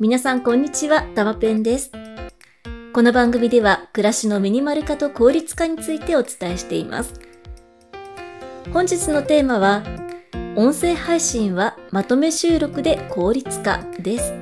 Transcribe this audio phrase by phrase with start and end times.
[0.00, 1.92] 皆さんこんにちは、たまぺんです。
[2.92, 7.14] この番組では暮らしのミニマル化と効率化についてお伝えしています。
[8.72, 9.84] 本日のテーマは、
[10.56, 14.34] 音声配信はまとめ収録で効率化です。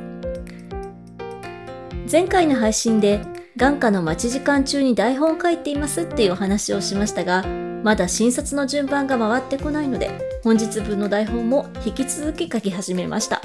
[2.10, 3.20] 前回の配信で
[3.58, 7.44] 眼科の待ち時間中に台本を書いていますっていうお話をしましたが、
[7.82, 13.42] まだ診察の順番が回ってこないので、本日分の台本も引き続き書き始めました。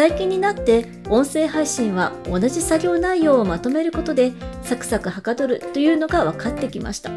[0.00, 4.32] 最近になって音声配信は同じ作業内容をまとめることで
[4.62, 7.10] サクサクはかどるというのが分かってきました。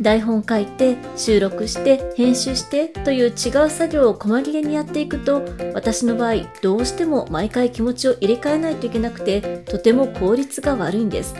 [0.00, 5.42] 台本書いて収録して編集してという違う作業を細切れにやっていくと
[5.74, 11.34] 私の場合どうしても毎回気持ちを入れ替えないといけなくてとても効率が悪いんです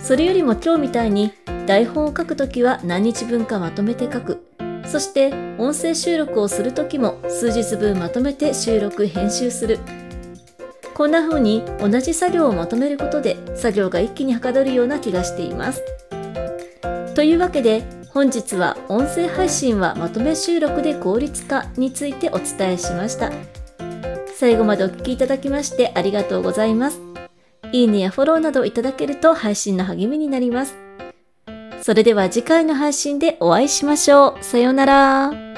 [0.00, 1.32] それよりも今日みたいに
[1.66, 4.53] 台本を書くときは何日分かまとめて書く
[4.94, 9.80] そして音声収録をするときも数日分まとめて収録編集する。
[10.94, 15.82] こんな風に同じ作業をまとめることで作業が一気にはかどるような気がしています。
[17.16, 23.32] というわけで本日は音声配信はまとめ収録で効率化についてお伝えしました。
[24.36, 27.00] 最後までお聴きいただきましてありがとうございます。
[27.72, 30.76] いいねやフォローなどいただけると配信の励みになります。
[31.84, 34.42] それでは次回の配信でお会いしましょう。
[34.42, 35.53] さようなら。